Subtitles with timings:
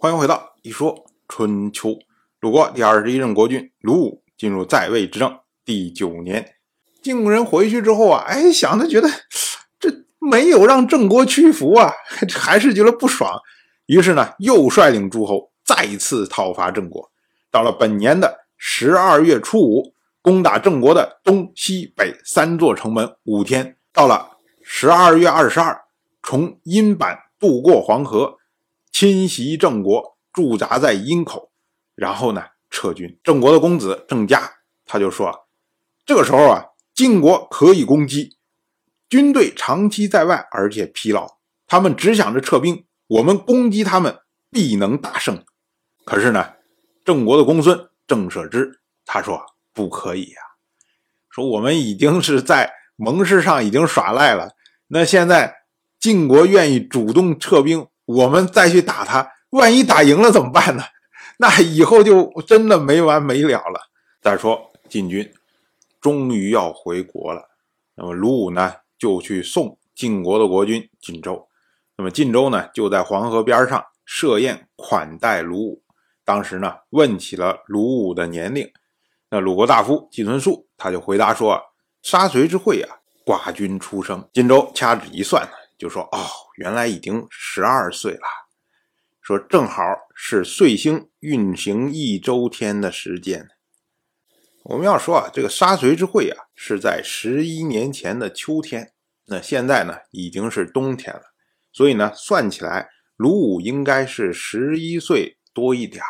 [0.00, 1.98] 欢迎回到一说春秋。
[2.38, 6.54] 鲁国第二十一任国君鲁武进入在位执政第九年，
[7.02, 9.08] 晋国人回去之后啊，哎，想着觉得
[9.80, 9.90] 这
[10.20, 11.92] 没有让郑国屈服啊，
[12.32, 13.40] 还是觉得不爽，
[13.86, 17.10] 于是呢，又率领诸侯再次讨伐郑国。
[17.50, 19.92] 到了本年的十二月初五，
[20.22, 23.76] 攻打郑国的东西北三座城门五天。
[23.92, 24.30] 到了
[24.62, 25.76] 十二月二十二，
[26.22, 28.37] 从阴坂渡过黄河。
[29.00, 31.52] 侵袭郑国，驻扎在阴口，
[31.94, 33.16] 然后呢撤军。
[33.22, 35.46] 郑国的公子郑家他就说
[36.04, 36.64] ：“这个时候啊，
[36.96, 38.36] 晋国可以攻击，
[39.08, 41.38] 军队长期在外，而且疲劳，
[41.68, 44.18] 他们只想着撤兵，我们攻击他们
[44.50, 45.44] 必能大胜。
[46.04, 46.54] 可是呢，
[47.04, 49.40] 郑国的公孙郑舍之他说
[49.72, 50.42] 不可以呀，
[51.30, 54.56] 说我们已经是在盟誓上已经耍赖了，
[54.88, 55.54] 那现在
[56.00, 60.82] 晋国愿意主动撤兵。”我们再去打他，万一打赢了怎么办呢？
[61.36, 63.78] 那以后就真的没完没了了。
[64.22, 65.30] 再说晋军
[66.00, 67.50] 终于要回国了，
[67.94, 71.46] 那么鲁武呢就去送晋国的国君晋州。
[71.98, 75.82] 那么晋州呢就在黄河边上设宴款待鲁武。
[76.24, 78.66] 当时呢问起了鲁武的年龄，
[79.28, 81.60] 那鲁国大夫季孙树他就回答说
[82.02, 85.50] ：“杀随之会啊，寡君出生。”晋州掐指一算呢。
[85.78, 86.18] 就说哦，
[86.58, 88.26] 原来已经十二岁了，
[89.22, 89.80] 说正好
[90.12, 93.48] 是岁星运行一周天的时间。
[94.64, 98.92] 我们要说啊，这个杀随之会啊，是在十一年前的秋天，
[99.26, 101.32] 那现在呢已经是冬天了，
[101.72, 106.02] 所以呢算起来，鲁武应该是十一岁多一点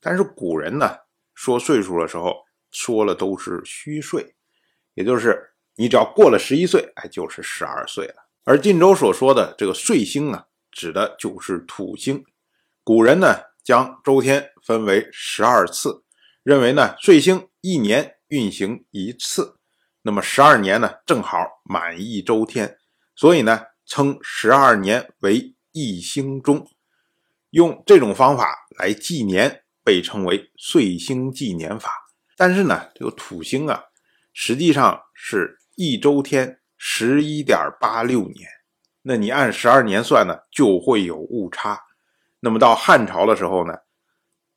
[0.00, 0.96] 但是古人呢
[1.34, 4.34] 说岁数的时候，说了都是虚岁，
[4.94, 8.23] 也就是你只要过了十一岁，哎，就是十二岁了。
[8.46, 12.22] 而晋州所说的这个岁星啊，指的就是土星。
[12.82, 16.04] 古人呢将周天分为十二次，
[16.42, 19.56] 认为呢岁星一年运行一次，
[20.02, 22.76] 那么十二年呢正好满一周天，
[23.16, 26.68] 所以呢称十二年为一星中。
[27.48, 31.90] 用这种方法来纪年，被称为岁星纪年法。
[32.36, 33.84] 但是呢，这个土星啊，
[34.34, 36.60] 实际上是一周天。
[36.86, 38.46] 十一点八六年，
[39.00, 41.80] 那你按十二年算呢，就会有误差。
[42.40, 43.72] 那么到汉朝的时候呢，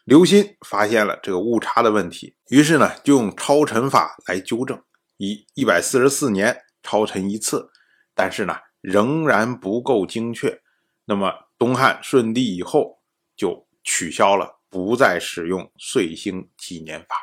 [0.03, 4.83] 刘歆发现了这个误差的问题，于是呢就用超陈法来纠正，
[5.15, 7.71] 以一百四十四年超陈一次，
[8.13, 10.61] 但是呢仍然不够精确。
[11.05, 13.01] 那么东汉顺帝以后
[13.37, 17.15] 就取消了，不再使用岁星纪年法。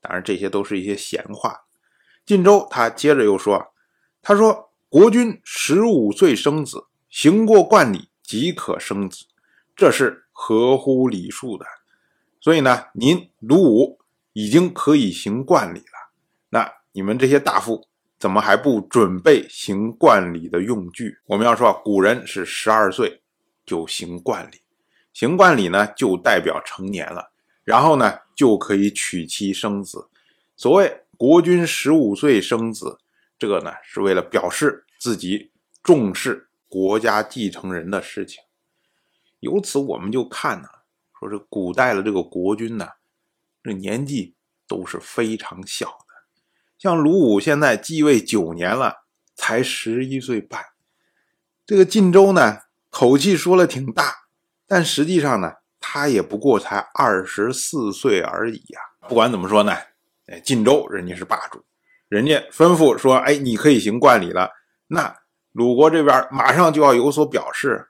[0.00, 1.56] 当然这些都是一些闲话。
[2.26, 3.68] 晋州他接着又说。
[4.24, 9.24] 他说：“国君十五岁生子，行过冠礼即可生子，
[9.74, 11.66] 这是合乎礼数的。
[12.40, 13.98] 所以呢，您鲁武
[14.32, 16.12] 已经可以行冠礼了。
[16.50, 21.18] 那你们这些大夫怎么还不准备行冠礼的用具？
[21.26, 23.22] 我们要说，古人是十二岁
[23.66, 24.60] 就行冠礼，
[25.12, 27.32] 行冠礼呢就代表成年了，
[27.64, 30.06] 然后呢就可以娶妻生子。
[30.56, 32.98] 所谓国君十五岁生子。”
[33.42, 35.50] 这个呢，是为了表示自己
[35.82, 38.40] 重视国家继承人的事情。
[39.40, 40.68] 由此我们就看呢，
[41.18, 42.88] 说是古代的这个国君呢，
[43.60, 44.36] 这年纪
[44.68, 46.14] 都是非常小的。
[46.78, 50.64] 像鲁武现在继位九年了，才十一岁半。
[51.66, 52.60] 这个晋州呢，
[52.90, 54.28] 口气说了挺大，
[54.68, 58.80] 但实际上呢，他也不过才二十四岁而已呀。
[59.08, 59.72] 不管怎么说呢，
[60.26, 61.64] 哎，晋州人家是霸主。
[62.12, 64.50] 人家吩咐说：“哎，你可以行冠礼了。”
[64.88, 65.16] 那
[65.52, 67.88] 鲁国这边马上就要有所表示。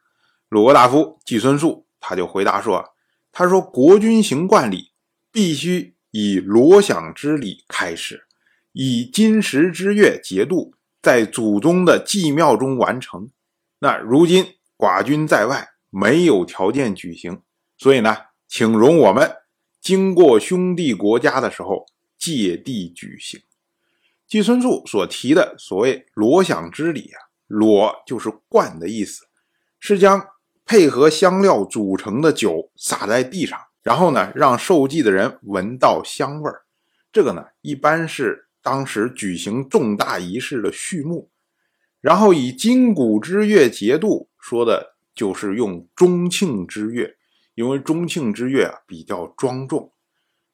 [0.48, 2.94] 鲁国大夫季孙树他就回答说
[3.32, 4.92] ：“他说国君行冠礼，
[5.32, 8.28] 必须以罗响之礼开始，
[8.70, 10.72] 以金石之月节度，
[11.02, 13.28] 在祖宗的祭庙中完成。
[13.80, 17.42] 那如今寡君在外，没有条件举行，
[17.76, 18.16] 所以呢，
[18.46, 19.28] 请容我们
[19.80, 21.86] 经过兄弟国家的时候，
[22.16, 23.42] 借地举行。”
[24.32, 29.26] 季孙树所提的所谓“罗响之礼”啊，“罗”就是灌的意思，
[29.78, 30.26] 是将
[30.64, 36.62] 配合香料组成的酒洒在地上，然后呢，让受祭的人闻到香味儿。
[37.12, 41.30] 这个呢，一般是当时举行重大仪式的序幕。
[42.00, 47.14] 然后以金鼓之乐节度，说的就是用中庆之乐，
[47.54, 49.92] 因为中庆之乐啊比较庄重。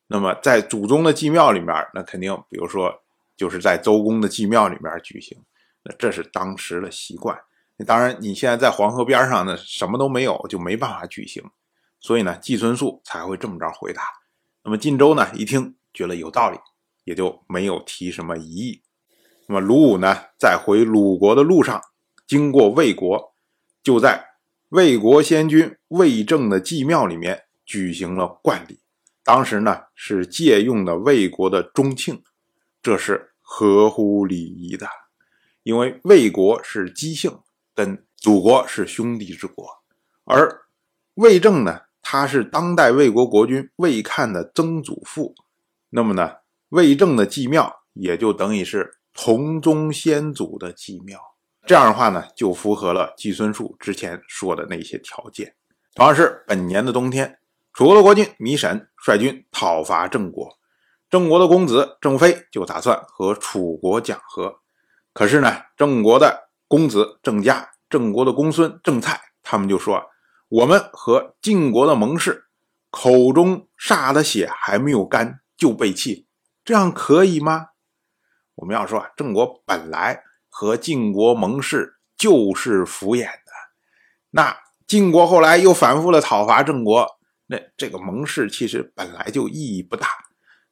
[0.08, 3.04] 那么在祖宗的祭庙里面，那肯定，比如说。
[3.38, 5.38] 就是在周公的祭庙里面举行，
[5.85, 7.38] 那这是当时的习惯。
[7.87, 11.40] 当然，你现在在黄河边上呢，什么都没有，就没办法举行。
[12.00, 14.02] 所以呢，季孙素才会这么着回答。
[14.64, 16.58] 那么晋州呢，一听觉得有道理，
[17.05, 18.82] 也就没有提什么异议。
[19.46, 21.81] 那么鲁武呢，在回鲁国的路上，
[22.26, 23.32] 经过魏国，
[23.82, 24.26] 就在
[24.70, 28.81] 魏国先君魏正的祭庙里面举行了冠礼。
[29.23, 32.23] 当时呢，是借用的魏国的中庆，
[32.80, 34.86] 这是合乎礼仪的，
[35.62, 37.38] 因为魏国是姬姓，
[37.75, 39.66] 跟祖国是兄弟之国，
[40.25, 40.62] 而
[41.14, 45.34] 魏正呢，他是当代魏国国君魏看的曾祖父，
[45.90, 46.36] 那么呢，
[46.70, 51.20] 魏正的祭庙也就等于是同宗先祖的祭庙，
[51.66, 55.54] 这样的话呢，就符合了季孙树之前说的那些条件。
[55.94, 57.38] 同样是本年的冬天。
[57.72, 60.57] 楚国的国君糜沈率军讨伐郑国，
[61.10, 64.58] 郑国的公子郑飞就打算和楚国讲和。
[65.12, 70.10] 可是呢，郑国的公子郑家、郑国的公孙郑蔡，他们就说
[70.49, 72.44] ：“我们和晋国的盟誓，
[72.90, 76.26] 口中煞的血还没有干就背弃，
[76.64, 77.69] 这样可以吗？”
[78.56, 83.52] 我们要说啊，郑国本来和晋国盟誓就是敷衍的，
[84.31, 84.56] 那
[84.87, 87.19] 晋国后来又反复的讨伐郑国。
[87.46, 90.08] 那这个盟誓其实本来就意义不大，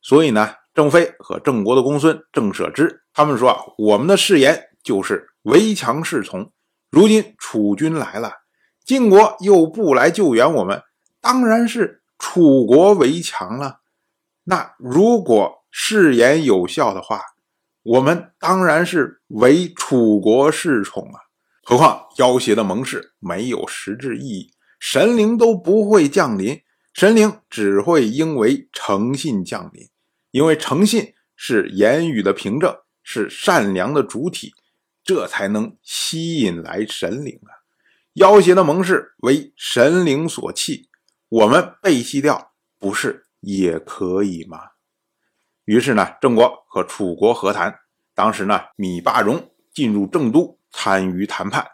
[0.07, 6.53] 所以呢，郑飞和郑国的公孙郑舍之他们说啊，我们的誓言就是唯强是从。
[6.93, 8.31] 如今楚军来了，
[8.85, 10.81] 晋国又不来救援我们，
[11.21, 13.81] 当然是楚国为强了。
[14.45, 17.23] 那如果誓言有效的话，
[17.83, 21.19] 我们当然是为楚国侍从啊。
[21.65, 26.61] 何况要挟的盟誓没有实质意义，神灵都不会降临。
[26.95, 29.89] 神灵只会因为诚信降临，
[30.37, 34.53] 因为诚信是言语的凭证，是善良的主体，
[35.03, 37.49] 这才能吸引来神灵啊！
[38.13, 40.91] 要挟的盟誓为神灵所弃，
[41.31, 44.61] 我们背弃掉，不是也可以吗？
[45.65, 47.75] 于是呢，郑国和楚国和谈，
[48.15, 51.67] 当时呢，芈霸荣进入郑都参与谈判，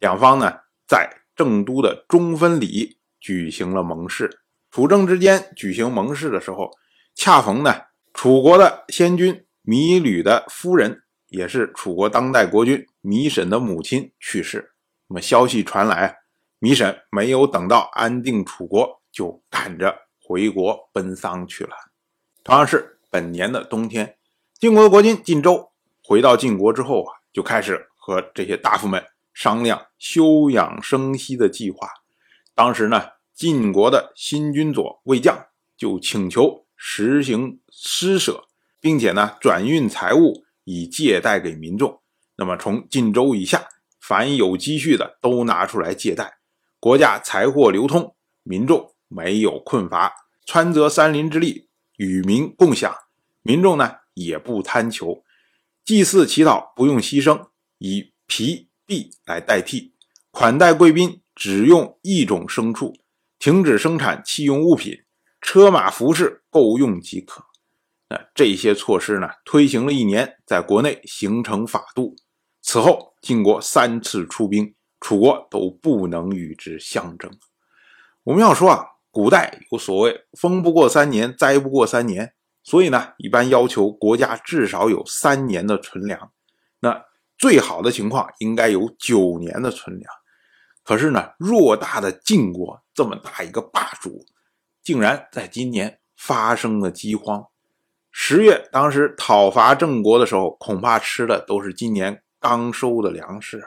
[0.00, 0.52] 两方呢
[0.88, 4.40] 在郑都的中分里举行了盟誓。
[4.72, 6.68] 楚郑之间举行盟誓的时候，
[7.14, 7.72] 恰逢呢，
[8.20, 14.72] 楚国的先君芈吕的夫人，也是楚国当代国君芈沈的母亲去世。
[15.06, 16.18] 那么消息传来，
[16.58, 21.70] 芈沈没有等到安定楚国，就赶着回国奔丧去了。
[22.42, 24.16] 同样是本年的冬天，
[24.58, 25.70] 晋国的国君晋州
[26.02, 29.00] 回到晋国之后啊，就开始和这些大夫们
[29.32, 31.88] 商量休养生息的计划。
[32.56, 33.10] 当时呢。
[33.32, 38.44] 晋国的新君佐魏将就请求实行施舍，
[38.80, 42.00] 并且呢转运财物以借贷给民众。
[42.36, 43.68] 那么从晋州以下，
[44.00, 46.38] 凡有积蓄的都拿出来借贷，
[46.78, 48.14] 国家财货流通，
[48.44, 50.12] 民众没有困乏，
[50.46, 52.94] 川泽山林之力与民共享。
[53.42, 55.24] 民众呢也不贪求，
[55.84, 57.48] 祭祀祈祷不用牺牲，
[57.78, 59.94] 以皮币来代替，
[60.30, 62.96] 款待贵宾只用一种牲畜。
[63.40, 65.00] 停止生产弃用物品，
[65.50, 67.42] 车马服饰够用即可。
[68.10, 69.30] 那这些措施呢？
[69.46, 72.14] 推行了一年，在国内形成法度。
[72.60, 77.30] 此后，晋国三次出兵，楚国都不能与之相争。
[78.24, 86.30] 我们要说啊，古代有所谓“风不过三年，灾不过三年”，所以呢，一般要求国家至少有三年的存粮。
[86.80, 87.02] 那
[87.38, 90.12] 最好的情况应该有九年的存粮。
[90.84, 94.22] 可是呢，偌大的晋国，这么大一个霸主，
[94.88, 97.46] 竟然在今年发生了饥荒。
[98.10, 103.62] 十月，当时讨伐郑国的时候，恐怕吃的都是今年刚收的粮食。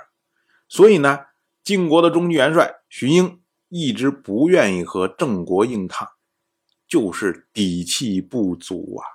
[0.67, 1.19] 所以呢，
[1.63, 6.09] 晋国的中军元帅荀英一直不愿意和郑国硬抗，
[6.87, 9.05] 就是底气不足啊。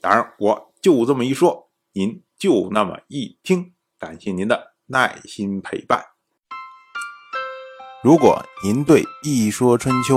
[0.00, 3.74] 当然，我就这么一说，您就那么一听。
[3.96, 6.04] 感谢您的耐心陪伴。
[8.02, 10.16] 如果您对《一说春秋》